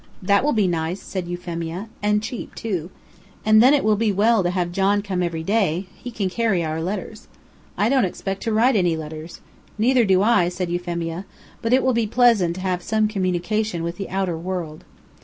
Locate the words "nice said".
0.67-1.27